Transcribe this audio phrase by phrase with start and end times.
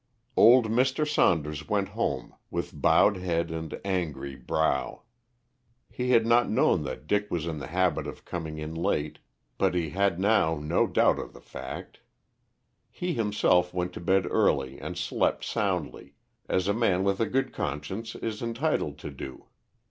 [0.35, 1.07] Old Mr.
[1.07, 5.03] Saunders went home with bowed head and angry brow.
[5.91, 9.19] He had not known that Dick was in the habit of coming in late,
[9.59, 11.99] but he had now no doubt of the fact.
[12.89, 16.15] He himself went to bed early and slept soundly,
[16.49, 19.45] as a man with a good conscience is entitled to do.